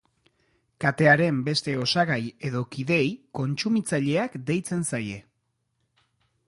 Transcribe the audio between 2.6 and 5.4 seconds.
kideei kontsumitzaileak deitzen zaie.